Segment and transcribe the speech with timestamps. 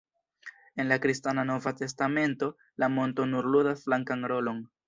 [0.77, 2.49] En la kristana Nova Testamento
[2.85, 4.69] la monto nur ludas flankan rolon.